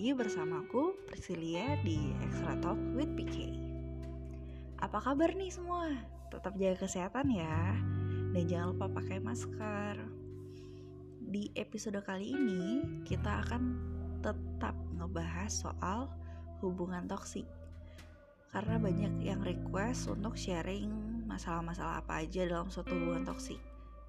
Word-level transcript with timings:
lagi 0.00 0.16
bersamaku 0.16 0.96
Priscilia 1.04 1.76
di 1.84 2.00
Extra 2.24 2.56
Talk 2.64 2.80
with 2.96 3.12
PK. 3.20 3.52
Apa 4.80 4.96
kabar 4.96 5.36
nih 5.36 5.52
semua? 5.52 5.92
Tetap 6.32 6.56
jaga 6.56 6.88
kesehatan 6.88 7.28
ya. 7.28 7.76
Dan 8.32 8.48
jangan 8.48 8.72
lupa 8.72 8.88
pakai 8.96 9.20
masker. 9.20 10.00
Di 11.20 11.52
episode 11.52 12.00
kali 12.00 12.32
ini 12.32 12.80
kita 13.04 13.44
akan 13.44 13.76
tetap 14.24 14.72
ngebahas 14.96 15.52
soal 15.52 16.08
hubungan 16.64 17.04
toksik. 17.04 17.44
Karena 18.56 18.80
banyak 18.80 19.20
yang 19.20 19.44
request 19.44 20.08
untuk 20.08 20.32
sharing 20.32 20.88
masalah-masalah 21.28 22.00
apa 22.00 22.24
aja 22.24 22.48
dalam 22.48 22.72
suatu 22.72 22.96
hubungan 22.96 23.28
toksik. 23.28 23.60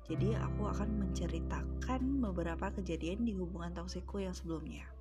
Jadi 0.08 0.40
aku 0.40 0.72
akan 0.72 1.04
menceritakan 1.04 2.24
beberapa 2.24 2.72
kejadian 2.80 3.28
di 3.28 3.36
hubungan 3.36 3.76
toksikku 3.76 4.24
yang 4.24 4.32
sebelumnya. 4.32 5.01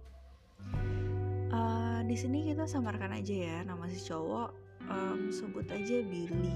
Uh, 1.50 2.06
di 2.06 2.14
sini 2.14 2.46
kita 2.46 2.62
samarkan 2.62 3.10
aja 3.10 3.34
ya 3.34 3.56
nama 3.66 3.90
si 3.90 3.98
cowok 4.06 4.54
um, 4.86 5.34
sebut 5.34 5.66
aja 5.66 5.98
Billy. 6.06 6.54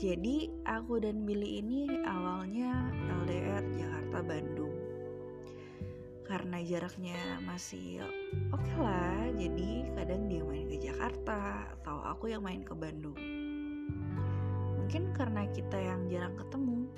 Jadi 0.00 0.48
aku 0.68 1.00
dan 1.00 1.24
Billy 1.24 1.60
ini 1.64 1.88
awalnya 2.04 2.88
LDR 3.08 3.64
Jakarta 3.72 4.20
Bandung. 4.24 4.76
Karena 6.28 6.60
jaraknya 6.60 7.40
masih 7.48 8.04
oke 8.52 8.60
okay 8.60 8.76
lah, 8.76 9.28
jadi 9.34 9.70
kadang 9.96 10.28
dia 10.28 10.44
main 10.44 10.68
ke 10.68 10.76
Jakarta 10.78 11.64
atau 11.80 11.96
aku 12.12 12.28
yang 12.28 12.44
main 12.44 12.60
ke 12.60 12.76
Bandung. 12.76 13.16
Mungkin 14.76 15.16
karena 15.16 15.48
kita 15.52 15.80
yang 15.80 16.12
jarang 16.12 16.36
ketemu 16.36 16.88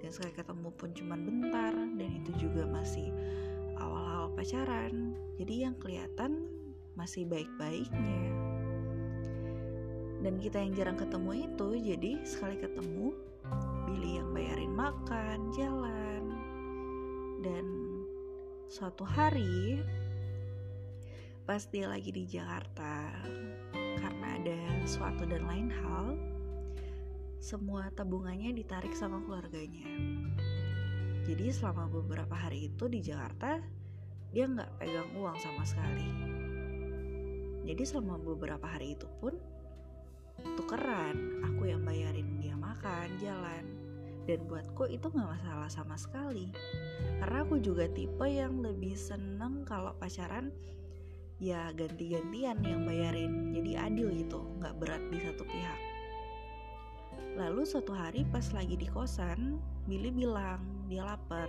dan 0.00 0.10
sekali 0.12 0.32
ketemu 0.32 0.68
pun 0.80 0.90
cuma 0.96 1.14
bentar 1.16 1.76
dan 1.76 2.08
itu 2.24 2.32
juga 2.40 2.64
masih 2.68 3.12
awal-awal 3.80 4.30
pacaran 4.36 5.16
jadi 5.40 5.68
yang 5.68 5.74
kelihatan 5.80 6.46
masih 6.94 7.24
baik-baiknya. 7.24 8.28
Dan 10.20 10.36
kita 10.36 10.60
yang 10.60 10.76
jarang 10.76 11.00
ketemu 11.00 11.48
itu 11.48 11.68
jadi 11.80 12.12
sekali 12.28 12.60
ketemu 12.60 13.16
Billy 13.88 14.20
yang 14.20 14.36
bayarin 14.36 14.74
makan 14.76 15.48
jalan. 15.56 16.22
Dan 17.40 17.64
suatu 18.68 19.00
hari 19.02 19.80
pas 21.48 21.64
dia 21.72 21.88
lagi 21.88 22.12
di 22.12 22.28
Jakarta 22.28 23.10
karena 23.74 24.26
ada 24.38 24.60
suatu 24.86 25.26
dan 25.26 25.42
lain 25.48 25.72
hal 25.72 26.14
semua 27.40 27.88
tabungannya 27.96 28.52
ditarik 28.52 28.92
sama 28.92 29.24
keluarganya 29.24 29.88
jadi 31.30 31.54
selama 31.54 31.86
beberapa 31.86 32.34
hari 32.34 32.74
itu 32.74 32.90
di 32.90 33.06
Jakarta 33.06 33.62
dia 34.34 34.50
nggak 34.50 34.82
pegang 34.82 35.10
uang 35.14 35.38
sama 35.38 35.62
sekali. 35.62 36.10
Jadi 37.70 37.82
selama 37.86 38.18
beberapa 38.18 38.66
hari 38.66 38.98
itu 38.98 39.06
pun 39.22 39.38
tukeran, 40.58 41.46
aku 41.46 41.70
yang 41.70 41.86
bayarin 41.86 42.42
dia 42.42 42.58
makan, 42.58 43.14
jalan. 43.22 43.62
Dan 44.26 44.42
buatku 44.50 44.90
itu 44.90 45.06
nggak 45.06 45.30
masalah 45.38 45.70
sama 45.70 45.94
sekali. 45.94 46.50
Karena 47.22 47.46
aku 47.46 47.62
juga 47.62 47.86
tipe 47.86 48.26
yang 48.26 48.58
lebih 48.58 48.98
seneng 48.98 49.62
kalau 49.62 49.94
pacaran 50.02 50.50
ya 51.38 51.70
ganti-gantian 51.78 52.58
yang 52.66 52.82
bayarin. 52.82 53.54
Jadi 53.54 53.78
adil 53.78 54.10
gitu, 54.18 54.50
nggak 54.58 54.74
berat 54.82 55.02
di 55.14 55.18
satu 55.22 55.46
pihak. 55.46 55.80
Lalu 57.38 57.62
suatu 57.62 57.94
hari 57.94 58.26
pas 58.26 58.50
lagi 58.50 58.74
di 58.74 58.90
kosan, 58.90 59.62
Billy 59.86 60.10
bilang, 60.10 60.79
dia 60.90 61.06
lapar. 61.06 61.46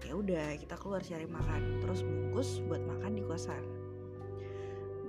Ya 0.00 0.16
udah 0.16 0.56
kita 0.56 0.80
keluar 0.80 1.04
cari 1.04 1.28
makan 1.28 1.84
terus 1.84 2.00
bungkus 2.00 2.64
buat 2.64 2.80
makan 2.80 3.12
di 3.12 3.22
kosan. 3.28 3.60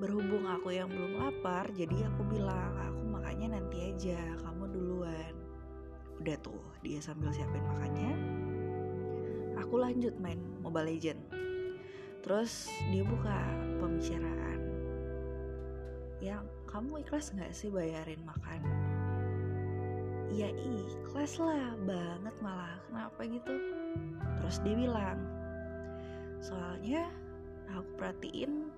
Berhubung 0.03 0.43
aku 0.51 0.75
yang 0.75 0.91
belum 0.91 1.15
lapar 1.23 1.71
jadi 1.71 2.11
aku 2.11 2.27
bilang 2.27 2.75
aku 2.75 3.01
makannya 3.07 3.55
nanti 3.55 3.87
aja 3.87 4.19
kamu 4.43 4.67
duluan. 4.67 5.33
Udah 6.19 6.35
tuh 6.43 6.59
dia 6.83 6.99
sambil 6.99 7.31
siapin 7.31 7.63
makannya. 7.63 8.11
Aku 9.63 9.79
lanjut 9.79 10.19
main 10.19 10.43
Mobile 10.59 10.91
Legend 10.91 11.21
terus 12.27 12.67
dia 12.91 13.07
buka 13.07 13.39
pembicaraan. 13.79 14.59
Yang 16.19 16.43
kamu 16.67 17.07
ikhlas 17.07 17.31
nggak 17.31 17.55
sih 17.55 17.71
bayarin 17.71 18.19
makan 18.27 18.59
ya 20.33 20.49
ikhlas 20.51 21.39
lah 21.39 21.75
banget 21.87 22.35
malah. 22.43 22.75
Kenapa 22.87 23.21
gitu? 23.27 23.53
Terus 24.43 24.57
dia 24.63 24.75
bilang 24.75 25.19
soalnya 26.43 27.09
aku 27.71 27.89
perhatiin 27.97 28.69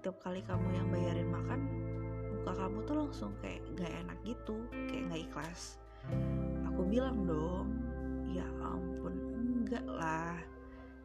tiap 0.00 0.16
kali 0.22 0.40
kamu 0.46 0.68
yang 0.72 0.88
bayarin 0.88 1.28
makan 1.28 1.60
muka 2.40 2.56
kamu 2.56 2.78
tuh 2.88 2.96
langsung 2.96 3.32
kayak 3.44 3.60
gak 3.76 3.92
enak 4.06 4.18
gitu 4.24 4.56
kayak 4.88 5.04
gak 5.12 5.22
ikhlas. 5.28 5.60
Aku 6.72 6.88
bilang 6.88 7.28
dong 7.28 7.68
ya 8.32 8.46
ampun 8.64 9.14
enggak 9.36 9.84
lah. 9.84 10.38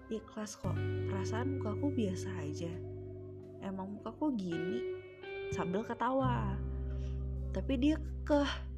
Ikhlas 0.07 0.55
kok. 0.61 0.77
Perasaan 1.09 1.57
mukaku 1.57 1.89
biasa 1.89 2.29
aja. 2.45 2.69
Emang 3.65 3.97
mukaku 3.97 4.37
gini. 4.37 5.01
Sambil 5.49 5.81
ketawa. 5.81 6.53
Tapi 7.49 7.73
dia 7.81 7.97
kekeh 8.21 8.74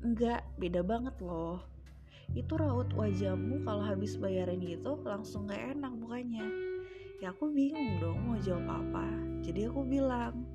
Enggak, 0.00 0.48
beda 0.56 0.80
banget 0.80 1.12
loh. 1.20 1.60
Itu 2.32 2.56
raut 2.56 2.88
wajahmu 2.96 3.68
kalau 3.68 3.84
habis 3.84 4.16
bayarin 4.16 4.64
gitu 4.64 4.96
langsung 5.04 5.44
gak 5.44 5.76
enak 5.76 5.92
mukanya. 5.92 6.48
Ya 7.20 7.36
aku 7.36 7.52
bingung 7.52 8.00
dong 8.00 8.16
mau 8.24 8.40
jawab 8.40 8.80
apa. 8.80 9.04
Jadi 9.44 9.68
aku 9.68 9.84
bilang, 9.84 10.48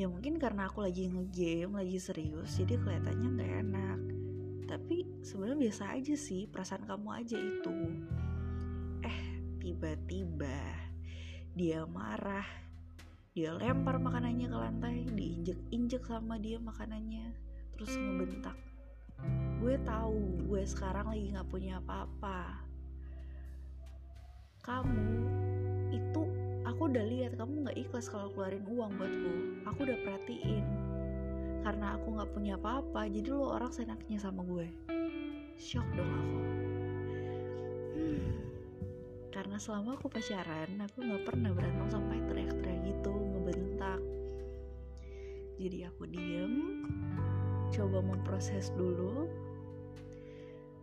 ya 0.00 0.08
mungkin 0.08 0.40
karena 0.40 0.64
aku 0.64 0.80
lagi 0.80 1.12
ngegame, 1.12 1.76
lagi 1.76 2.00
serius, 2.00 2.56
jadi 2.56 2.80
kelihatannya 2.80 3.28
gak 3.36 3.52
enak. 3.68 4.00
Tapi 4.64 4.96
sebenarnya 5.20 5.58
biasa 5.60 5.82
aja 6.00 6.14
sih, 6.16 6.48
perasaan 6.48 6.88
kamu 6.88 7.08
aja 7.20 7.36
itu. 7.36 7.76
Eh, 9.04 9.20
tiba-tiba 9.60 10.56
dia 11.52 11.84
marah. 11.84 12.48
Dia 13.36 13.52
lempar 13.52 14.00
makanannya 14.00 14.48
ke 14.48 14.56
lantai, 14.56 14.96
diinjek-injek 15.04 16.00
sama 16.08 16.40
dia 16.40 16.56
makanannya, 16.56 17.28
terus 17.76 17.92
ngebentak 17.92 18.69
gue 19.60 19.74
tahu 19.84 20.48
gue 20.48 20.62
sekarang 20.64 21.12
lagi 21.12 21.32
nggak 21.36 21.50
punya 21.52 21.78
apa-apa. 21.84 22.64
Kamu 24.64 25.12
itu 25.92 26.22
aku 26.64 26.80
udah 26.88 27.04
lihat 27.04 27.36
kamu 27.36 27.68
nggak 27.68 27.78
ikhlas 27.78 28.08
kalau 28.08 28.32
keluarin 28.32 28.64
uang 28.64 28.96
buatku 28.96 29.32
aku 29.68 29.78
udah 29.84 29.98
perhatiin. 30.04 30.64
Karena 31.60 32.00
aku 32.00 32.16
nggak 32.16 32.30
punya 32.32 32.54
apa-apa 32.56 33.04
jadi 33.12 33.28
lo 33.36 33.52
orang 33.52 33.72
senaknya 33.72 34.16
sama 34.16 34.40
gue. 34.44 34.68
Shock 35.60 35.84
dong 35.92 36.08
aku. 36.08 36.40
Karena 39.30 39.56
selama 39.62 39.94
aku 39.94 40.10
pacaran 40.10 40.82
aku 40.82 41.06
nggak 41.06 41.22
pernah 41.22 41.54
berantem 41.54 41.88
sampai 41.88 42.18
teriak-teriak 42.26 42.80
gitu 42.82 43.14
ngebentak. 43.14 44.00
Jadi 45.60 45.78
aku 45.86 46.02
diem 46.10 46.54
coba 47.70 48.02
memproses 48.02 48.74
dulu. 48.74 49.30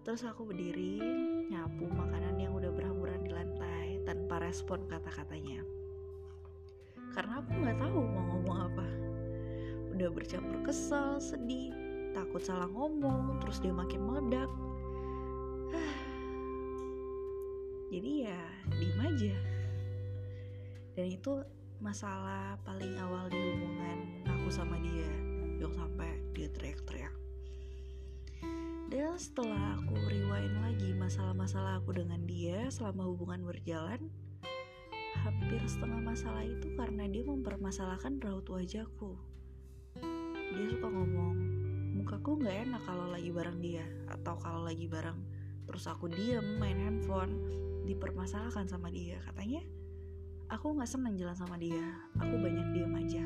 Terus 0.07 0.23
aku 0.23 0.47
berdiri 0.47 1.03
nyapu 1.51 1.83
makanan 1.91 2.39
yang 2.39 2.55
udah 2.55 2.71
berhamburan 2.71 3.27
di 3.27 3.31
lantai 3.35 3.99
tanpa 4.07 4.39
respon 4.39 4.87
kata-katanya. 4.87 5.59
Karena 7.11 7.43
aku 7.43 7.51
nggak 7.51 7.77
tahu 7.83 7.99
mau 8.07 8.23
ngomong 8.31 8.59
apa. 8.71 8.87
Udah 9.91 10.09
bercampur 10.15 10.63
kesal 10.63 11.19
sedih 11.19 11.75
takut 12.15 12.39
salah 12.39 12.71
ngomong 12.71 13.43
terus 13.43 13.59
dia 13.59 13.75
makin 13.75 14.07
meledak. 14.07 14.47
Jadi 17.91 18.11
ya 18.31 18.41
diem 18.79 18.99
aja. 19.03 19.35
Dan 20.95 21.05
itu 21.11 21.43
masalah 21.83 22.55
paling 22.63 22.95
awal 22.97 23.27
di 23.27 23.37
hubungan 23.37 23.97
aku 24.25 24.49
sama 24.49 24.79
dia 24.81 25.26
yang 25.57 25.73
sampai 25.73 26.21
dia 26.33 26.49
teriak-teriak. 26.53 27.13
Dan 28.87 29.19
setelah 29.19 29.75
aku 29.75 29.99
rewind 30.07 30.63
lagi 30.63 30.95
masalah-masalah 30.95 31.83
aku 31.83 31.91
dengan 31.91 32.23
dia 32.23 32.71
selama 32.71 33.03
hubungan 33.03 33.43
berjalan 33.43 34.07
hampir 35.27 35.59
setengah 35.67 35.99
masalah 35.99 36.45
itu 36.45 36.71
karena 36.77 37.03
dia 37.09 37.25
mempermasalahkan 37.25 38.21
raut 38.21 38.47
wajahku 38.47 39.17
dia 40.53 40.65
suka 40.71 40.87
ngomong 40.87 41.35
mukaku 41.99 42.39
nggak 42.39 42.69
enak 42.69 42.81
kalau 42.87 43.11
lagi 43.11 43.33
bareng 43.33 43.59
dia 43.59 43.83
atau 44.07 44.39
kalau 44.39 44.63
lagi 44.63 44.87
bareng. 44.87 45.19
Terus 45.67 45.83
aku 45.91 46.07
diem 46.07 46.55
main 46.61 46.79
handphone 46.79 47.35
dipermasalahkan 47.83 48.71
sama 48.71 48.87
dia. 48.87 49.19
Katanya 49.27 49.59
aku 50.47 50.79
nggak 50.79 50.87
seneng 50.87 51.19
jalan 51.19 51.35
sama 51.35 51.59
dia 51.59 51.83
aku 52.15 52.35
banyak 52.39 52.67
diem 52.71 52.93
aja 52.95 53.23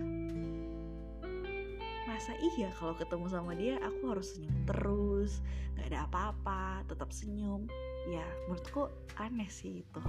ngerasa 2.11 2.35
iya 2.43 2.67
kalau 2.75 2.91
ketemu 2.91 3.25
sama 3.31 3.55
dia 3.55 3.79
aku 3.79 4.11
harus 4.11 4.35
senyum 4.35 4.51
terus 4.67 5.39
nggak 5.79 5.95
ada 5.95 5.99
apa-apa 6.11 6.83
tetap 6.83 7.07
senyum. 7.15 7.71
Ya 8.11 8.27
menurutku 8.51 8.91
aneh 9.15 9.47
sih 9.47 9.79
itu. 9.79 10.01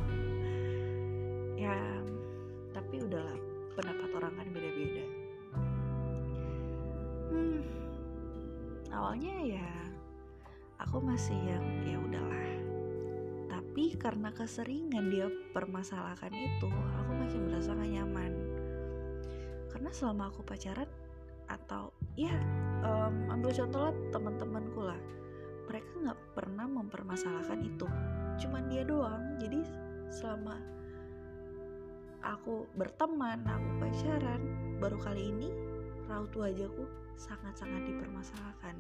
Ya 1.54 1.78
tapi 2.74 3.06
udahlah 3.06 3.38
pendapat 3.78 4.10
orang 4.18 4.34
kan 4.34 4.46
beda-beda. 4.50 5.06
Hmm, 7.30 7.62
awalnya 8.90 9.62
ya 9.62 9.70
aku 10.82 10.98
masih 10.98 11.38
yang 11.38 11.66
ya 11.86 12.02
udahlah. 12.02 12.50
Tapi 13.46 13.94
karena 13.94 14.34
keseringan 14.34 15.06
dia 15.06 15.30
permasalahkan 15.54 16.34
itu 16.34 16.66
aku 16.66 17.10
makin 17.14 17.46
merasa 17.46 17.78
gak 17.78 17.94
nyaman. 17.94 18.32
Karena 19.70 19.94
selama 19.94 20.34
aku 20.34 20.42
pacaran 20.42 20.90
atau 21.52 21.92
ya 22.16 22.32
um, 22.84 23.28
ambil 23.32 23.52
contoh 23.52 23.80
lah 23.88 23.94
teman-temanku 24.12 24.80
lah. 24.80 25.00
Mereka 25.68 25.90
nggak 26.04 26.20
pernah 26.36 26.66
mempermasalahkan 26.68 27.60
itu. 27.64 27.86
Cuman 28.40 28.68
dia 28.68 28.82
doang. 28.84 29.38
Jadi 29.40 29.60
selama 30.12 30.58
aku 32.22 32.68
berteman 32.76 33.42
aku 33.46 33.68
pacaran 33.80 34.42
baru 34.78 34.98
kali 35.00 35.32
ini 35.32 35.48
raut 36.10 36.32
wajahku 36.34 36.84
sangat-sangat 37.16 37.88
dipermasalahkan. 37.88 38.76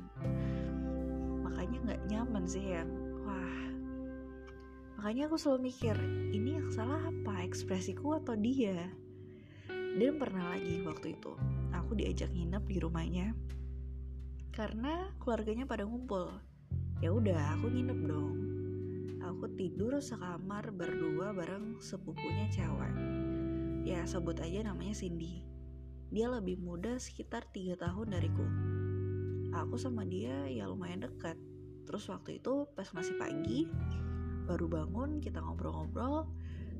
Makanya 1.46 1.78
nggak 1.86 2.02
nyaman 2.10 2.44
sih 2.44 2.64
yang 2.76 2.90
wah. 3.24 3.60
Makanya 5.00 5.30
aku 5.30 5.36
selalu 5.40 5.72
mikir 5.72 5.96
ini 6.34 6.60
yang 6.60 6.68
salah 6.68 7.00
apa? 7.08 7.46
Ekspresiku 7.46 8.20
atau 8.20 8.36
dia? 8.36 8.90
Dan 9.92 10.16
pernah 10.16 10.56
lagi 10.56 10.80
waktu 10.88 11.12
itu 11.20 11.36
aku 11.72 11.98
diajak 11.98 12.30
nginep 12.32 12.64
di 12.68 12.76
rumahnya. 12.78 13.26
Karena 14.52 15.10
keluarganya 15.18 15.64
pada 15.64 15.88
ngumpul. 15.88 16.28
Ya 17.00 17.10
udah 17.10 17.56
aku 17.58 17.72
nginep 17.72 17.98
dong. 18.04 18.36
Aku 19.24 19.50
tidur 19.56 19.98
sekamar 19.98 20.70
berdua 20.70 21.32
bareng 21.32 21.80
sepupunya 21.80 22.46
cewek. 22.52 22.94
Ya 23.82 24.06
sebut 24.06 24.38
aja 24.38 24.70
namanya 24.70 24.94
Cindy. 24.94 25.42
Dia 26.12 26.28
lebih 26.28 26.60
muda 26.60 27.00
sekitar 27.00 27.48
tiga 27.50 27.74
tahun 27.80 28.12
dariku. 28.12 28.46
Aku 29.56 29.80
sama 29.80 30.04
dia 30.04 30.46
ya 30.46 30.68
lumayan 30.68 31.08
dekat. 31.08 31.34
Terus 31.88 32.06
waktu 32.12 32.38
itu 32.38 32.68
pas 32.76 32.86
masih 32.94 33.16
pagi 33.18 33.66
baru 34.46 34.66
bangun 34.66 35.22
kita 35.22 35.38
ngobrol-ngobrol 35.38 36.26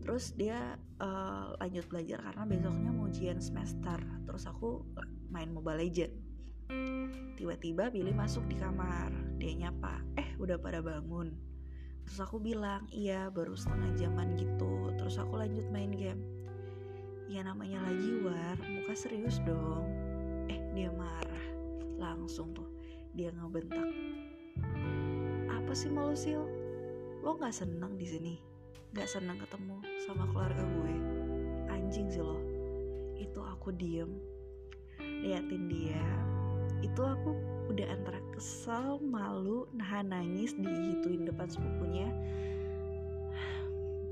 terus 0.03 0.35
dia 0.35 0.77
uh, 0.99 1.55
lanjut 1.63 1.87
belajar 1.87 2.19
karena 2.21 2.45
besoknya 2.47 2.91
mau 2.91 3.07
ujian 3.09 3.39
semester. 3.39 3.99
Terus 4.27 4.45
aku 4.51 4.83
main 5.31 5.51
Mobile 5.51 5.79
Legend 5.83 6.15
tiba-tiba 7.37 7.91
Billy 7.91 8.15
masuk 8.15 8.47
di 8.47 8.57
kamar. 8.59 9.11
Dia 9.39 9.67
nyapa 9.67 10.03
eh 10.19 10.35
udah 10.39 10.59
pada 10.63 10.79
bangun. 10.79 11.35
Terus 12.07 12.19
aku 12.23 12.43
bilang 12.43 12.87
iya 12.91 13.31
baru 13.31 13.55
setengah 13.55 13.95
jaman 13.99 14.39
gitu. 14.39 14.95
Terus 14.99 15.19
aku 15.19 15.39
lanjut 15.39 15.67
main 15.71 15.91
game. 15.91 16.23
Ya 17.27 17.43
namanya 17.43 17.83
lagi 17.83 18.23
war. 18.23 18.59
Muka 18.63 18.95
serius 18.95 19.43
dong. 19.43 19.87
Eh 20.47 20.61
dia 20.75 20.91
marah. 20.95 21.47
Langsung 21.99 22.55
tuh 22.55 22.69
dia 23.15 23.35
ngebentak. 23.35 23.91
Apa 25.51 25.73
sih 25.73 25.91
sil 26.19 26.43
lo 27.23 27.39
nggak 27.39 27.55
seneng 27.55 27.95
di 27.95 28.07
sini 28.07 28.35
nggak 28.93 29.09
seneng 29.09 29.41
ketemu 29.41 29.81
sama 30.05 30.29
keluarga 30.29 30.61
gue. 30.61 30.95
Anjing 31.73 32.13
sih 32.13 32.21
lo 32.21 32.37
itu 33.17 33.41
aku 33.41 33.73
diem 33.73 34.13
liatin 35.01 35.65
dia. 35.65 36.05
Itu 36.85 37.01
aku 37.01 37.33
udah 37.73 37.89
antara 37.89 38.21
kesal 38.37 39.01
malu 39.01 39.65
nahan 39.73 40.13
nangis 40.13 40.53
dihituin 40.61 41.25
depan 41.25 41.49
sepupunya. 41.49 42.13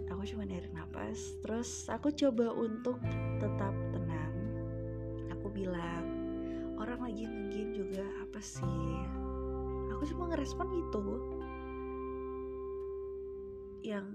Aku 0.09 0.25
cuma 0.25 0.49
narik 0.49 0.73
nafas 0.73 1.37
terus 1.44 1.85
aku 1.93 2.09
coba 2.17 2.49
untuk 2.56 2.97
tetap 3.37 3.77
tenang. 3.93 4.35
Aku 5.37 5.53
bilang 5.53 6.09
orang 6.81 7.05
lagi 7.05 7.29
ngegame 7.29 7.77
juga 7.77 8.05
apa 8.25 8.41
sih? 8.41 8.97
Aku 9.93 10.09
cuma 10.09 10.32
ngerespon 10.32 10.73
itu 10.73 11.05
yang 13.85 14.09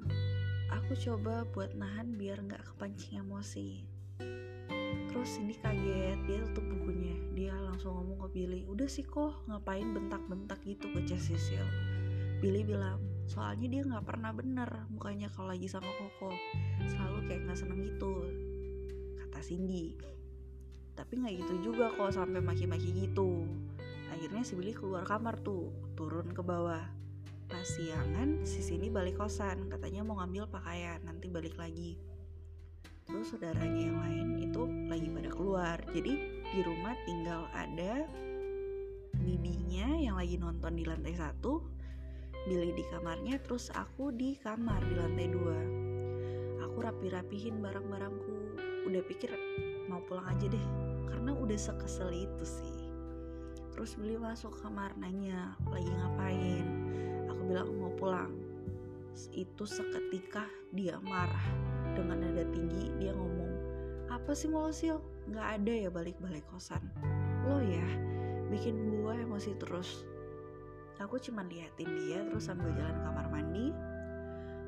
aku 0.73 0.97
coba 0.97 1.45
buat 1.53 1.73
nahan 1.77 2.17
biar 2.17 2.41
nggak 2.41 2.63
kepancing 2.73 3.21
emosi. 3.21 3.85
Terus 5.09 5.31
ini 5.41 5.53
kaget 5.57 6.19
dia 6.25 6.39
tutup 6.49 6.65
bukunya. 6.73 7.17
Dia 7.33 7.53
langsung 7.57 7.97
ngomong 7.97 8.25
ke 8.25 8.27
Billy 8.41 8.65
udah 8.65 8.89
sih 8.89 9.05
kok 9.05 9.45
ngapain 9.49 9.93
bentak-bentak 9.93 10.61
gitu 10.65 10.89
ke 10.93 11.01
Cecil? 11.05 11.65
Billy 12.41 12.61
bilang 12.65 13.01
soalnya 13.25 13.65
dia 13.65 13.81
nggak 13.81 14.05
pernah 14.05 14.29
bener 14.29 14.69
mukanya 14.93 15.31
kalau 15.33 15.53
lagi 15.53 15.69
sama 15.69 15.89
Koko. 15.97 16.33
Selalu 16.85 17.19
kayak 17.29 17.41
nggak 17.49 17.57
seneng 17.57 17.79
gitu 17.81 18.13
kata 19.25 19.39
Cindy. 19.41 19.97
Tapi 20.95 21.13
nggak 21.21 21.33
gitu 21.43 21.73
juga 21.73 21.91
kok 21.93 22.13
sampai 22.13 22.41
maki-maki 22.41 22.93
gitu. 22.93 23.45
Akhirnya 24.13 24.45
si 24.45 24.55
Billy 24.55 24.71
keluar 24.71 25.03
kamar 25.03 25.41
tuh 25.41 25.73
turun 25.97 26.31
ke 26.31 26.39
bawah 26.45 27.04
pas 27.45 27.65
siangan 27.65 28.41
si 28.45 28.61
Cindy 28.65 28.89
balik 28.89 29.21
kosan. 29.21 29.69
Katanya 29.69 30.01
mau 30.01 30.17
ngambil 30.21 30.49
pakaian 30.49 31.01
nanti 31.05 31.29
balik 31.29 31.57
lagi. 31.57 31.97
Terus 33.05 33.29
saudaranya 33.29 33.81
yang 33.85 33.99
lain 34.01 34.27
itu 34.41 34.63
lagi 34.89 35.07
pada 35.13 35.29
keluar. 35.29 35.77
Jadi 35.93 36.13
di 36.41 36.59
rumah 36.65 36.97
tinggal 37.05 37.45
ada 37.53 38.05
bibinya 39.21 39.93
yang 39.95 40.17
lagi 40.17 40.35
nonton 40.41 40.75
di 40.75 40.83
lantai 40.83 41.13
satu 41.15 41.75
Billy 42.45 42.77
di 42.77 42.85
kamarnya 42.93 43.41
terus 43.41 43.73
aku 43.73 44.13
di 44.13 44.37
kamar 44.37 44.77
di 44.85 44.93
lantai 44.93 45.27
dua. 45.33 45.59
Aku 46.69 46.77
rapi-rapihin 46.77 47.57
barang-barangku. 47.57 48.37
Udah 48.85 49.01
pikir 49.09 49.33
mau 49.89 49.97
pulang 50.05 50.29
aja 50.29 50.45
deh 50.45 50.65
karena 51.09 51.33
udah 51.33 51.57
sekesel 51.57 52.13
itu 52.13 52.45
sih. 52.45 52.77
Terus 53.73 53.97
Billy 53.97 54.21
masuk 54.21 54.53
kamar 54.61 54.93
nanya 55.01 55.57
lagi 55.73 55.89
itu 59.35 59.67
seketika 59.67 60.47
dia 60.71 60.95
marah 61.03 61.43
dengan 61.91 62.23
nada 62.23 62.47
tinggi 62.55 62.91
dia 62.95 63.11
ngomong 63.11 63.51
apa 64.07 64.31
sih 64.31 64.47
mau 64.47 64.71
sil? 64.71 64.97
Nggak 65.27 65.47
ada 65.59 65.73
ya 65.85 65.89
balik-balik 65.91 66.47
kosan. 66.47 66.81
Lo 67.45 67.59
ya? 67.59 67.83
Bikin 68.47 69.03
gue 69.03 69.13
emosi 69.21 69.51
terus. 69.59 70.07
Aku 71.03 71.19
cuma 71.19 71.43
liatin 71.43 71.91
dia 71.99 72.23
terus 72.23 72.47
sambil 72.47 72.71
jalan 72.73 72.95
kamar 73.03 73.27
mandi 73.27 73.75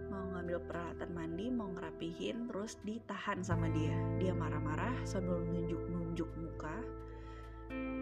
mau 0.08 0.24
ngambil 0.34 0.60
peralatan 0.68 1.12
mandi 1.15 1.46
mau 1.48 1.72
ngerapihin 1.72 2.51
terus 2.51 2.75
ditahan 2.84 3.39
sama 3.39 3.72
dia. 3.72 3.96
Dia 4.20 4.36
marah-marah 4.36 4.94
sambil 5.08 5.39
nunjuk-nunjuk 5.48 6.27
muka. 6.36 6.77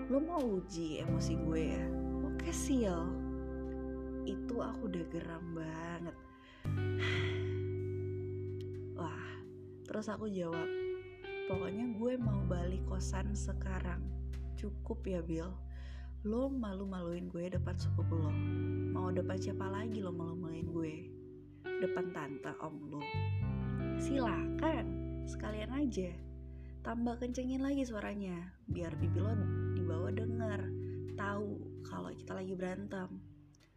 Lo 0.09 0.17
mau 0.17 0.41
uji 0.41 1.05
emosi 1.05 1.33
gue 1.37 1.61
ya? 1.61 1.85
Oke 2.25 2.49
sial 2.49 3.05
itu 4.25 4.57
aku 4.57 4.89
udah 4.89 5.05
geram 5.13 5.45
banget 5.53 6.15
terus 9.95 10.11
aku 10.11 10.27
jawab 10.27 10.67
pokoknya 11.47 11.95
gue 11.95 12.19
mau 12.19 12.43
balik 12.51 12.83
kosan 12.83 13.31
sekarang. 13.31 14.03
Cukup 14.59 14.99
ya 15.07 15.23
Bill 15.23 15.47
lo 16.27 16.51
malu-maluin 16.51 17.31
gue 17.31 17.47
depan 17.47 17.79
sepupu 17.79 18.19
lo. 18.19 18.27
Mau 18.91 19.07
depan 19.15 19.39
siapa 19.39 19.63
lagi 19.71 20.03
lo 20.03 20.11
malu-maluin 20.11 20.67
gue? 20.67 20.95
Depan 21.79 22.11
tante 22.11 22.51
om 22.59 22.75
lo. 22.91 22.99
Silakan 23.95 25.15
sekalian 25.23 25.71
aja. 25.71 26.11
Tambah 26.83 27.15
kencengin 27.15 27.63
lagi 27.63 27.87
suaranya 27.87 28.51
biar 28.67 28.99
bibi 28.99 29.23
lo 29.23 29.31
dibawa 29.79 30.11
denger 30.11 30.59
tahu 31.15 31.55
kalau 31.87 32.11
kita 32.11 32.35
lagi 32.35 32.51
berantem. 32.51 33.23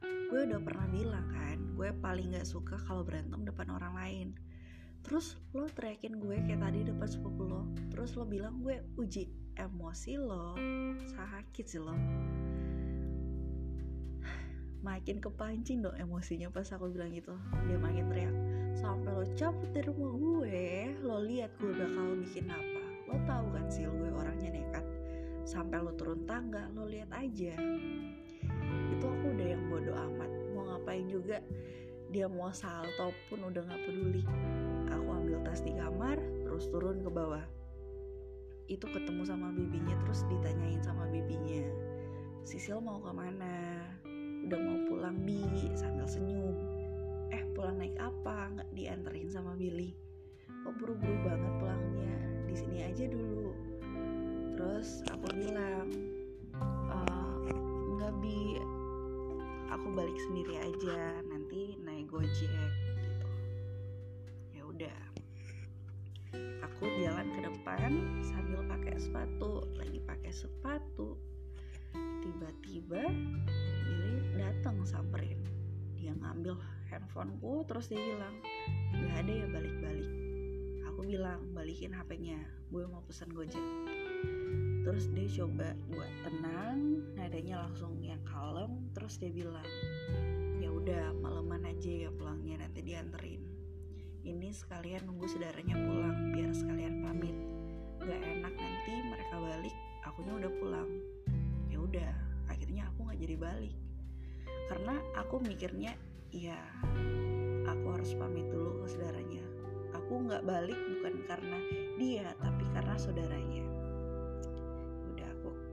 Gue 0.02 0.50
udah 0.50 0.58
pernah 0.66 0.90
bilang 0.90 1.30
kan 1.30 1.62
gue 1.78 1.94
paling 2.02 2.34
gak 2.34 2.42
suka 2.42 2.74
kalau 2.90 3.06
berantem 3.06 3.46
depan 3.46 3.70
orang 3.70 3.94
lain 3.94 4.28
terus 5.02 5.38
lo 5.54 5.66
teriakin 5.70 6.20
gue 6.20 6.36
kayak 6.44 6.60
tadi 6.60 6.78
depan 6.84 7.08
sepupu 7.08 7.42
lo. 7.46 7.62
Terus 7.92 8.14
lo 8.18 8.24
bilang 8.28 8.60
gue 8.60 8.82
uji 8.98 9.28
emosi 9.58 10.12
lo 10.20 10.54
sakit 11.10 11.66
sih 11.66 11.80
lo. 11.82 11.96
Makin 14.78 15.18
kepancing 15.18 15.82
dong 15.82 15.96
emosinya 15.98 16.48
pas 16.54 16.70
aku 16.70 16.92
bilang 16.94 17.10
gitu. 17.10 17.34
Dia 17.66 17.78
makin 17.82 18.04
teriak 18.08 18.36
sampai 18.78 19.10
lo 19.10 19.24
cabut 19.34 19.68
dari 19.74 19.90
rumah 19.90 20.12
gue. 20.14 20.62
Lo 21.02 21.18
lihat 21.22 21.50
gue 21.58 21.72
bakal 21.74 22.14
bikin 22.22 22.46
apa. 22.46 22.82
Lo 23.10 23.16
tahu 23.26 23.46
kan 23.54 23.66
sih 23.66 23.84
gue 23.84 24.10
orangnya 24.14 24.54
nekat. 24.54 24.86
Sampai 25.42 25.82
lo 25.82 25.96
turun 25.98 26.22
tangga 26.28 26.70
lo 26.76 26.86
lihat 26.86 27.10
aja. 27.10 27.58
Itu 28.94 29.04
aku 29.04 29.34
udah 29.34 29.46
yang 29.50 29.64
bodoh 29.66 29.96
amat. 29.96 30.30
Mau 30.54 30.62
ngapain 30.70 31.10
juga? 31.10 31.42
Dia 32.08 32.24
mau 32.24 32.48
salto 32.54 33.12
pun 33.28 33.44
udah 33.52 33.60
nggak 33.68 33.82
peduli 33.84 34.24
aku 34.92 35.08
ambil 35.12 35.38
tas 35.44 35.60
di 35.60 35.72
kamar 35.76 36.16
terus 36.44 36.68
turun 36.72 37.04
ke 37.04 37.10
bawah. 37.12 37.44
Itu 38.68 38.84
ketemu 38.88 39.24
sama 39.24 39.52
bibinya 39.52 39.96
terus 40.04 40.24
ditanyain 40.28 40.84
sama 40.84 41.08
bibinya 41.08 41.64
Sisil 42.48 42.80
mau 42.80 42.96
ke 43.04 43.12
mana 43.12 43.84
udah 44.48 44.56
mau 44.56 44.78
pulang 44.88 45.20
bi 45.28 45.44
sambil 45.76 46.08
senyum. 46.08 46.56
Eh 47.28 47.44
pulang 47.52 47.76
naik 47.76 47.92
apa? 48.00 48.56
Nggak 48.56 48.72
dianterin 48.72 49.28
sama 49.28 49.52
Billy? 49.52 49.92
Kok 50.64 50.72
buru-buru 50.80 51.28
banget 51.28 51.52
pulangnya. 51.60 52.16
Di 52.48 52.56
sini 52.56 52.88
aja 52.88 53.04
dulu. 53.04 53.52
Terus 54.56 55.04
aku 55.12 55.28
bilang 55.36 55.92
e, 56.64 56.98
nggak 58.00 58.12
bi. 58.24 58.56
Balik 59.88 60.20
sendiri 60.30 60.54
aja. 60.62 61.20
Nanti 61.26 61.76
naik 61.84 62.08
gojek 62.08 62.87
depan 67.68 68.00
sambil 68.24 68.64
pakai 68.64 68.96
sepatu 68.96 69.60
lagi 69.76 70.00
pakai 70.08 70.32
sepatu 70.32 71.20
tiba-tiba 72.24 73.12
Billy 73.84 74.24
datang 74.40 74.88
samperin. 74.88 75.36
Dia 75.92 76.16
ngambil 76.16 76.56
handphoneku 76.88 77.68
terus 77.68 77.92
dia 77.92 78.00
bilang 78.00 78.40
nggak 78.96 79.16
ada 79.20 79.32
ya 79.44 79.46
balik-balik. 79.52 80.10
Aku 80.88 81.00
bilang 81.04 81.44
balikin 81.52 81.92
HP-nya 81.92 82.40
gue 82.72 82.88
mau 82.88 83.04
pesan 83.04 83.36
gojek. 83.36 83.60
Terus 84.88 85.12
dia 85.12 85.28
coba 85.44 85.76
buat 85.92 86.12
tenang 86.24 87.04
nadanya 87.20 87.68
langsung 87.68 88.00
yang 88.00 88.24
kalem 88.24 88.88
terus 88.96 89.20
dia 89.20 89.28
bilang 89.28 89.68
ya 90.56 90.72
udah 90.72 91.12
malaman 91.20 91.68
aja 91.68 92.08
ya 92.08 92.10
pulangnya 92.16 92.64
nanti 92.64 92.80
dianterin. 92.80 93.44
Ini 94.24 94.56
sekalian 94.56 95.04
nunggu 95.04 95.28
saudaranya 95.28 95.76
pulang 95.76 96.32
biar 96.32 96.56
sekalian 96.56 97.04
pamit 97.04 97.57
gak 98.08 98.22
enak 98.24 98.54
nanti 98.56 98.92
mereka 99.04 99.36
balik 99.36 99.74
akunya 100.08 100.32
udah 100.40 100.52
pulang. 100.56 100.90
Ya 101.68 101.78
udah 101.78 102.12
akhirnya 102.48 102.88
aku 102.88 102.98
nggak 103.04 103.20
jadi 103.20 103.36
balik. 103.36 103.76
Karena 104.72 104.94
aku 105.20 105.34
mikirnya 105.44 105.92
ya 106.32 106.58
aku 107.68 107.86
harus 107.92 108.16
pamit 108.16 108.48
dulu 108.48 108.82
ke 108.82 108.96
saudaranya. 108.96 109.44
Aku 109.92 110.24
nggak 110.24 110.42
balik 110.48 110.78
bukan 110.96 111.14
karena 111.28 111.58
dia 112.00 112.32
tapi 112.40 112.64
karena 112.72 112.96
saudaranya. 112.96 113.64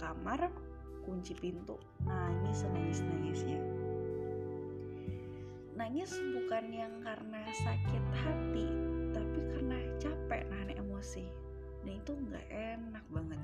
Kamar 0.05 0.51
kunci 1.01 1.33
pintu 1.33 1.77
nangis 2.05 2.61
nangis 2.65 3.01
nangisnya 3.01 3.57
nangis 5.73 6.13
bukan 6.33 6.65
yang 6.69 6.93
karena 7.01 7.41
sakit 7.61 8.05
hati 8.13 8.67
tapi 9.13 9.39
karena 9.49 9.77
capek 10.01 10.41
nahan 10.49 10.69
emosi 10.77 11.25
dan 11.85 12.01
itu 12.01 12.11
nggak 12.17 12.45
enak 12.49 13.05
banget. 13.13 13.39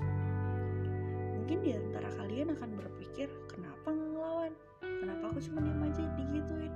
Mungkin 1.38 1.58
di 1.62 1.70
antara 1.78 2.10
kalian 2.18 2.50
akan 2.58 2.70
berpikir 2.74 3.30
kenapa 3.46 3.94
ngelawan? 3.94 4.50
Kenapa 4.82 5.30
aku 5.30 5.38
cuma 5.46 5.62
diam 5.62 5.82
aja 5.86 6.02
digituin? 6.18 6.74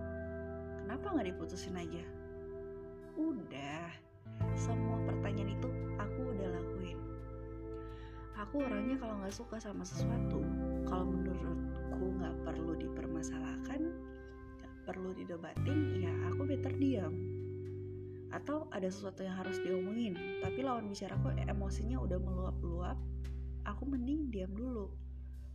Kenapa 0.87 1.07
nggak 1.11 1.27
diputusin 1.35 1.75
aja? 1.75 2.05
Udah 3.19 3.91
semua 4.55 5.03
pertanyaan 5.11 5.59
itu 5.59 5.69
aku 5.99 6.21
udah 6.39 6.49
lakuin. 6.55 6.99
Aku 8.47 8.63
orangnya 8.63 8.95
kalau 9.03 9.19
nggak 9.19 9.35
suka 9.35 9.59
sama 9.59 9.83
sesuatu 9.83 10.39
kalau 10.87 11.11
menurutku 11.11 12.07
nggak 12.23 12.37
perlu 12.47 12.79
dipermasalahkan 12.79 13.81
nggak 14.63 14.75
perlu 14.87 15.11
didebatin 15.19 15.79
ya 15.99 16.13
aku 16.31 16.47
better 16.47 16.71
diam 16.79 17.36
atau 18.37 18.69
ada 18.69 18.93
sesuatu 18.93 19.25
yang 19.25 19.41
harus 19.41 19.57
diomongin 19.65 20.13
tapi 20.45 20.61
lawan 20.61 20.93
bicaraku 20.93 21.33
emosinya 21.49 21.97
udah 21.97 22.21
meluap-luap 22.21 23.01
aku 23.67 23.83
mending 23.85 24.31
diam 24.31 24.55
dulu. 24.55 24.89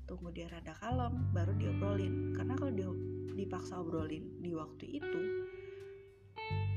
Tunggu 0.06 0.36
dia 0.36 0.52
rada 0.52 0.76
kalem 0.84 1.32
baru 1.32 1.56
diobrolin. 1.56 2.36
Karena 2.36 2.54
kalau 2.60 2.72
dia 2.76 2.92
dipaksa 3.32 3.80
obrolin 3.80 4.28
di 4.44 4.52
waktu 4.52 5.00
itu 5.00 5.24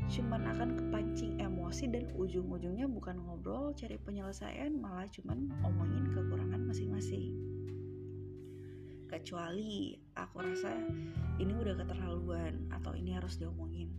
cuman 0.05 0.47
akan 0.47 0.77
kepancing 0.79 1.41
emosi 1.41 1.91
dan 1.91 2.07
ujung-ujungnya 2.15 2.85
bukan 2.87 3.19
ngobrol 3.19 3.73
cari 3.73 3.97
penyelesaian 3.99 4.77
malah 4.77 5.09
cuman 5.11 5.49
omongin 5.65 6.07
kekurangan 6.13 6.61
masing-masing. 6.71 7.35
Kecuali 9.09 9.97
aku 10.15 10.45
rasa 10.45 10.71
ini 11.41 11.57
udah 11.57 11.75
keterlaluan 11.81 12.69
atau 12.71 12.93
ini 12.95 13.17
harus 13.17 13.41
diomongin 13.41 13.91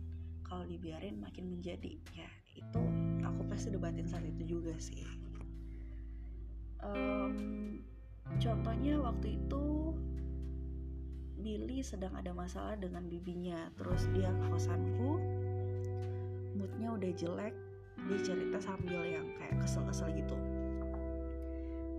kalau 0.46 0.62
dibiarin 0.64 1.18
makin 1.18 1.50
menjadi. 1.50 1.98
Ya 2.14 2.30
itu 2.54 2.82
aku 3.26 3.42
pasti 3.50 3.74
debatin 3.74 4.06
saat 4.06 4.24
itu 4.24 4.56
juga 4.56 4.72
sih. 4.78 5.02
Um, 6.80 7.82
contohnya 8.38 9.02
waktu 9.02 9.34
itu 9.34 9.92
Billy 11.42 11.82
sedang 11.82 12.14
ada 12.14 12.30
masalah 12.30 12.78
dengan 12.78 13.10
bibinya. 13.10 13.70
Terus 13.76 14.06
dia 14.14 14.30
ke 14.30 14.46
kosanku. 14.46 15.18
Moodnya 16.56 16.94
udah 16.94 17.10
jelek. 17.12 17.54
Dia 18.06 18.18
cerita 18.22 18.58
sambil 18.62 19.02
yang 19.02 19.26
kayak 19.36 19.58
kesel-kesel 19.60 20.14
gitu. 20.14 20.36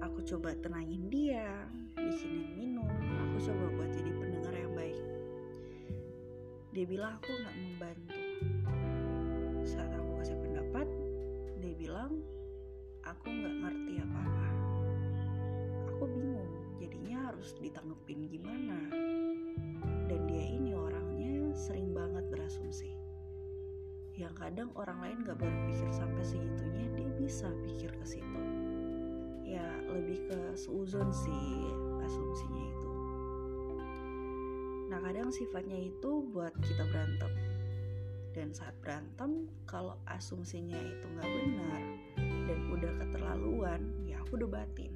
Aku 0.01 0.24
coba 0.24 0.56
tenangin 0.63 1.10
dia 1.12 1.68
bikinin 1.96 2.54
minum. 2.56 2.88
Aku 3.27 3.38
coba 3.44 3.66
buat 3.75 3.92
jadi 3.92 4.12
pendengar 4.13 4.54
yang 4.56 4.74
baik. 4.77 5.00
Dia 6.74 6.86
bilang 6.86 7.18
aku 7.18 7.32
nggak 7.34 7.56
membantu 7.58 8.16
bilang 12.08 12.24
aku 13.04 13.28
nggak 13.28 13.56
ngerti 13.68 13.94
apa-apa. 14.00 14.48
Aku 15.92 16.04
bingung 16.08 16.52
jadinya 16.80 17.18
harus 17.32 17.52
ditanggepin 17.60 18.32
gimana? 18.32 18.80
Dan 20.08 20.20
dia 20.32 20.46
ini 20.48 20.72
orangnya 20.72 21.52
sering 21.52 21.92
banget 21.92 22.24
berasumsi. 22.32 22.96
Yang 24.16 24.34
kadang 24.40 24.70
orang 24.80 24.98
lain 25.04 25.18
gak 25.28 25.38
berpikir 25.38 25.92
sampai 25.94 26.24
segitunya 26.26 26.90
dia 26.98 27.12
bisa 27.20 27.52
pikir 27.68 27.92
ke 27.92 28.06
situ. 28.08 28.42
Ya 29.44 29.68
lebih 29.92 30.26
ke 30.32 30.40
seuzon 30.56 31.12
sih 31.12 31.48
asumsinya 32.08 32.64
itu. 32.72 32.92
Nah 34.88 35.00
kadang 35.04 35.30
sifatnya 35.30 35.92
itu 35.92 36.24
buat 36.32 36.56
kita 36.64 36.88
berantem 36.88 37.32
dan 38.38 38.53
saat 38.53 38.77
berantem 38.86 39.50
kalau 39.65 39.98
asumsinya 40.06 40.77
itu 40.77 41.06
nggak 41.17 41.25
benar 41.25 41.82
dan 42.22 42.60
udah 42.70 42.91
keterlaluan 43.01 43.82
ya 44.06 44.22
aku 44.22 44.38
debatin 44.38 44.94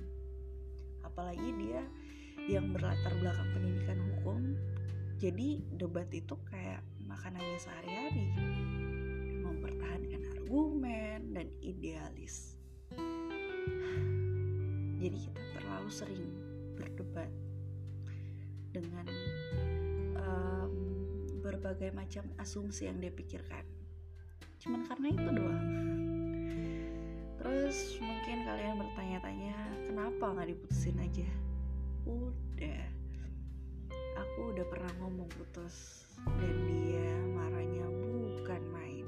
apalagi 1.01 1.49
dia 1.57 1.81
yang 2.45 2.69
berlatar 2.69 3.17
belakang 3.17 3.49
pendidikan 3.57 3.97
hukum 4.13 4.53
jadi 5.17 5.57
debat 5.81 6.05
itu 6.13 6.37
kayak 6.45 6.85
makanannya 7.09 7.57
sehari-hari 7.57 8.29
argumen 10.51 11.31
dan 11.31 11.47
idealis. 11.63 12.59
Jadi 14.99 15.15
kita 15.15 15.43
terlalu 15.55 15.87
sering 15.87 16.27
berdebat 16.75 17.31
dengan 18.75 19.07
berbagai 21.41 21.89
macam 21.91 22.29
asumsi 22.37 22.85
yang 22.85 23.01
dia 23.01 23.09
pikirkan. 23.09 23.65
Cuman 24.61 24.85
karena 24.85 25.07
itu 25.09 25.29
doang. 25.33 25.65
Terus 27.41 27.97
mungkin 27.97 28.45
kalian 28.45 28.77
bertanya-tanya 28.77 29.57
kenapa 29.89 30.25
nggak 30.37 30.49
diputusin 30.53 31.01
aja? 31.01 31.29
Udah, 32.05 32.81
aku 34.21 34.53
udah 34.53 34.65
pernah 34.69 34.93
ngomong 35.01 35.25
putus 35.33 36.05
dan 36.37 36.55
dia 36.69 37.09
marahnya 37.33 37.89
bukan 37.89 38.61
main 38.69 39.05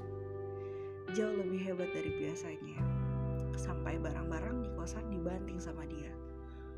jauh 1.14 1.30
lebih 1.38 1.70
hebat 1.70 1.94
dari 1.94 2.10
biasanya. 2.10 2.82
Sampai 3.54 4.02
barang-barang 4.02 4.66
di 4.66 4.70
kosan 4.74 5.06
dibanting 5.14 5.62
sama 5.62 5.86
dia. 5.86 6.10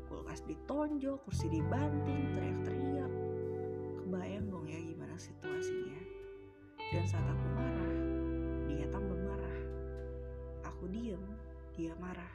Kulkas 0.05 0.45
ditonjol, 0.45 1.17
kursi 1.25 1.49
dibanting, 1.49 2.37
teriak-teriak. 2.37 3.13
Kebayang 4.05 4.45
dong 4.53 4.69
ya 4.69 4.77
situasinya. 5.19 6.01
Dan 6.93 7.03
saat 7.03 7.27
aku 7.27 7.47
marah, 7.57 7.93
dia 8.71 8.85
tambah 8.93 9.19
marah. 9.19 9.57
Aku 10.71 10.87
diem, 10.87 11.19
dia 11.75 11.91
marah. 11.99 12.33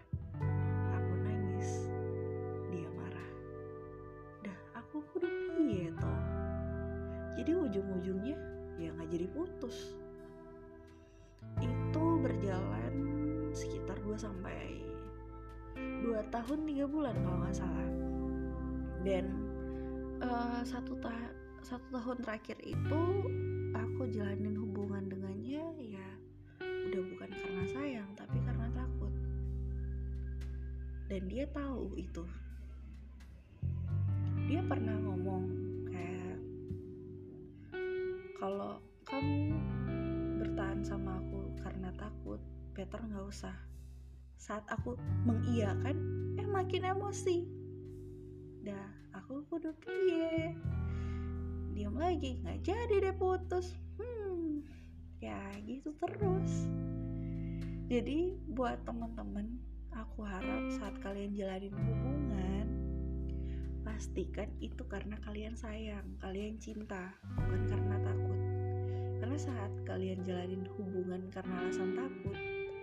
Aku 0.99 1.13
nangis, 1.25 1.89
dia 2.69 2.91
marah. 2.93 3.31
Dah 4.45 4.59
aku 4.77 5.01
kudu 5.15 5.31
piye 5.57 5.89
toh. 5.97 6.21
Jadi 7.39 7.51
ujung-ujungnya 7.57 8.37
ya 8.83 8.91
nggak 8.99 9.11
jadi 9.15 9.27
putus 9.31 9.95
itu 11.61 12.05
berjalan 12.19 12.93
sekitar 13.53 13.95
2 14.03 14.17
sampai 14.17 14.81
2 15.77 16.19
tahun 16.33 16.59
3 16.67 16.89
bulan 16.89 17.15
kalau 17.21 17.39
nggak 17.45 17.57
salah 17.57 17.91
dan 19.03 19.25
uh, 20.25 20.63
satu 20.65 20.97
ta 20.99 21.13
satu 21.63 21.95
tahun 21.95 22.19
terakhir 22.27 22.59
itu 22.67 23.03
aku 23.71 24.11
jalanin 24.11 24.59
hubungan 24.59 25.07
dengannya 25.07 25.63
ya 25.79 26.09
udah 26.59 27.03
bukan 27.07 27.31
karena 27.31 27.65
sayang 27.71 28.11
tapi 28.19 28.43
karena 28.43 28.67
takut. 28.75 29.15
Dan 31.07 31.31
dia 31.31 31.47
tahu 31.55 31.95
itu. 31.95 32.27
Dia 34.51 34.59
pernah 34.67 34.99
ngomong 35.07 35.45
kayak 35.87 36.39
kalau 38.43 38.83
kamu 39.07 39.55
bertahan 40.43 40.83
sama 40.83 41.23
aku 41.23 41.47
karena 41.63 41.95
takut 41.95 42.43
Peter 42.75 42.99
nggak 42.99 43.23
usah. 43.31 43.55
Saat 44.35 44.67
aku 44.67 44.99
mengiyakan 45.23 45.95
eh 46.43 46.49
makin 46.51 46.91
emosi. 46.91 47.47
Dah 48.67 48.91
aku 49.15 49.47
kudu 49.47 49.71
piye 49.79 50.59
diem 51.73 51.97
lagi 51.97 52.41
nggak 52.45 52.61
jadi 52.65 52.95
deh 53.11 53.17
putus. 53.17 53.77
Hmm 53.97 54.63
ya 55.23 55.39
gitu 55.63 55.95
terus. 56.03 56.67
Jadi 57.87 58.35
buat 58.51 58.83
teman-teman 58.83 59.55
aku 59.95 60.27
harap 60.27 60.67
saat 60.75 60.99
kalian 60.99 61.31
jalanin 61.39 61.71
hubungan 61.71 62.67
pastikan 63.87 64.51
itu 64.59 64.83
karena 64.91 65.15
kalian 65.23 65.55
sayang 65.55 66.19
kalian 66.19 66.59
cinta 66.59 67.15
bukan 67.39 67.63
karena 67.71 67.97
takut. 68.03 68.39
Karena 69.23 69.39
saat 69.39 69.73
kalian 69.87 70.27
jalanin 70.27 70.67
hubungan 70.75 71.23
karena 71.31 71.55
alasan 71.63 71.95
takut 71.95 72.35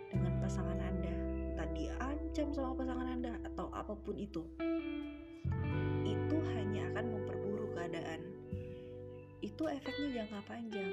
dengan 0.07 0.33
pasangan 0.39 0.79
anda 0.79 1.13
entah 1.51 1.69
diancam 1.75 2.47
sama 2.55 2.71
pasangan 2.79 3.07
anda 3.19 3.35
atau 3.51 3.67
apa 3.75 3.93
pun 3.99 4.15
itu 4.15 4.47
itu 6.07 6.37
hanya 6.55 6.87
akan 6.95 7.05
memperburuk 7.19 7.75
keadaan 7.75 8.38
itu 9.59 9.67
efeknya 9.67 10.23
jangka 10.23 10.39
panjang. 10.47 10.91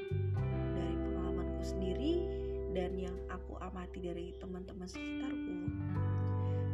Dari 0.74 0.94
pengalamanku 0.98 1.62
sendiri 1.62 2.26
dan 2.74 2.98
yang 2.98 3.14
aku 3.30 3.54
amati 3.62 4.02
dari 4.02 4.34
teman-teman 4.42 4.90
sekitarku 4.90 5.54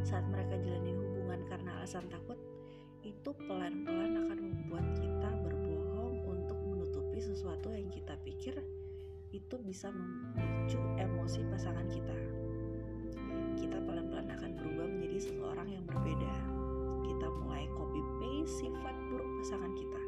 saat 0.00 0.24
mereka 0.32 0.56
jalanin 0.64 0.96
hubungan 0.96 1.44
karena 1.52 1.76
alasan 1.76 2.08
takut 2.08 2.40
itu 3.04 3.36
pelan-pelan 3.44 4.24
akan 4.24 4.38
membuat 4.40 4.88
kita 4.96 5.30
berbohong 5.44 6.16
untuk 6.32 6.56
menutupi 6.64 7.20
sesuatu 7.20 7.68
yang 7.76 7.92
kita 7.92 8.16
pikir 8.24 8.56
itu 9.36 9.54
bisa 9.60 9.92
memicu 9.92 10.80
emosi 10.96 11.44
pasangan 11.52 11.92
kita. 11.92 12.16
Kita 13.60 13.76
pelan-pelan 13.84 14.32
akan 14.32 14.50
berubah 14.56 14.88
menjadi 14.88 15.28
seseorang 15.28 15.68
yang 15.68 15.84
berbeda. 15.84 16.34
Kita 17.04 17.28
mulai 17.44 17.68
copy 17.76 18.00
paste 18.16 18.64
sifat 18.64 18.96
buruk 19.12 19.28
pasangan 19.44 19.76
kita 19.76 20.01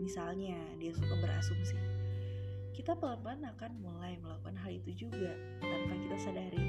Misalnya, 0.00 0.58
dia 0.76 0.92
suka 0.92 1.14
berasumsi. 1.18 1.76
Kita 2.76 2.92
pelan-pelan 2.96 3.44
akan 3.56 3.72
mulai 3.80 4.20
melakukan 4.20 4.56
hal 4.60 4.70
itu 4.76 5.08
juga 5.08 5.32
tanpa 5.64 5.94
kita 5.96 6.16
sadari. 6.20 6.64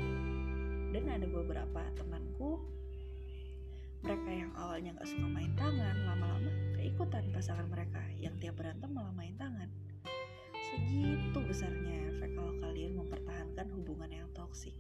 Dan 0.96 1.04
ada 1.12 1.28
beberapa 1.28 1.84
temanku, 2.00 2.64
mereka 4.06 4.30
yang 4.32 4.52
awalnya 4.56 4.96
gak 4.96 5.10
suka 5.10 5.28
main 5.28 5.52
tangan, 5.60 5.96
lama-lama 6.08 6.52
keikutan 6.80 7.28
pasangan 7.36 7.68
mereka 7.68 8.00
yang 8.16 8.32
tiap 8.40 8.56
berantem 8.56 8.88
malah 8.94 9.12
main 9.12 9.36
tangan. 9.36 9.68
Segitu 10.72 11.40
besarnya 11.44 12.16
efek 12.16 12.32
kalau 12.38 12.54
kalian 12.64 12.96
mempertahankan 12.96 13.68
hubungan 13.76 14.12
yang 14.12 14.30
toksik. 14.32 14.76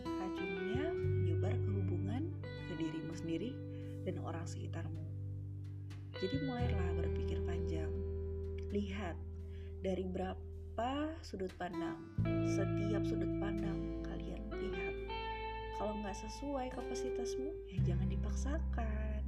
Racunnya 0.00 0.94
menyebar 0.94 1.52
ke 1.52 1.70
hubungan, 1.76 2.32
ke 2.40 2.72
dirimu 2.78 3.12
sendiri, 3.12 3.50
dan 4.06 4.22
orang 4.22 4.46
sekitarmu. 4.46 5.17
Jadi 6.18 6.36
mulailah 6.42 6.98
berpikir 6.98 7.38
panjang. 7.46 7.86
Lihat 8.74 9.14
dari 9.86 10.02
berapa 10.02 11.14
sudut 11.22 11.54
pandang. 11.54 11.94
Setiap 12.42 13.06
sudut 13.06 13.30
pandang 13.38 14.02
kalian 14.02 14.50
lihat. 14.50 14.94
Kalau 15.78 15.94
nggak 16.02 16.18
sesuai 16.18 16.74
kapasitasmu, 16.74 17.70
ya 17.70 17.78
jangan 17.94 18.10
dipaksakan. 18.10 19.22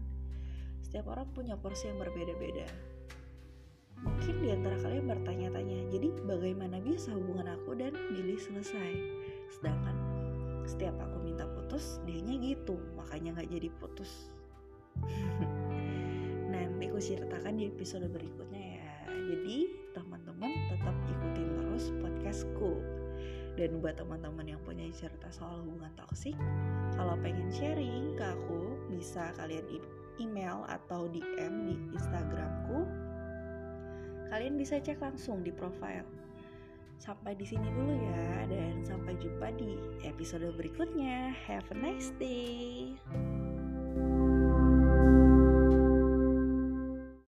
Setiap 0.82 1.06
orang 1.14 1.30
punya 1.30 1.54
porsi 1.54 1.86
yang 1.86 2.02
berbeda-beda. 2.02 2.66
Mungkin 4.02 4.42
di 4.42 4.50
antara 4.50 4.74
kalian 4.82 5.06
bertanya-tanya, 5.06 5.94
jadi 5.94 6.08
bagaimana 6.26 6.82
bisa 6.82 7.14
hubungan 7.14 7.54
aku 7.54 7.78
dan 7.78 7.94
Billy 8.10 8.34
selesai? 8.34 8.98
Sedangkan 9.54 9.94
setiap 10.66 10.98
aku 10.98 11.22
minta 11.22 11.46
putus, 11.46 12.02
dianya 12.02 12.34
gitu, 12.42 12.82
makanya 12.98 13.38
nggak 13.38 13.50
jadi 13.54 13.68
putus. 13.78 14.34
Ceritakan 17.00 17.56
di 17.56 17.72
episode 17.72 18.04
berikutnya 18.12 18.76
ya. 18.76 18.92
Jadi 19.08 19.72
teman-teman 19.96 20.52
tetap 20.68 20.92
ikutin 21.08 21.48
terus 21.56 21.84
podcastku. 22.04 22.76
Dan 23.56 23.80
buat 23.80 23.96
teman-teman 23.96 24.46
yang 24.46 24.60
punya 24.62 24.86
cerita 24.92 25.32
soal 25.32 25.64
hubungan 25.64 25.90
toksik 25.98 26.36
kalau 26.94 27.16
pengen 27.18 27.48
sharing 27.50 28.14
ke 28.14 28.24
aku 28.24 28.76
bisa 28.92 29.32
kalian 29.40 29.64
email 30.20 30.62
atau 30.68 31.08
DM 31.08 31.54
di 31.66 31.74
Instagramku. 31.96 32.84
Kalian 34.30 34.54
bisa 34.60 34.78
cek 34.78 35.00
langsung 35.00 35.42
di 35.42 35.50
profile. 35.50 36.06
Sampai 37.00 37.32
di 37.32 37.48
sini 37.48 37.64
dulu 37.64 37.96
ya 37.96 38.44
dan 38.44 38.84
sampai 38.84 39.16
jumpa 39.16 39.56
di 39.56 39.72
episode 40.04 40.52
berikutnya. 40.52 41.32
Have 41.48 41.66
a 41.72 41.76
nice 41.80 42.12
day 42.20 43.00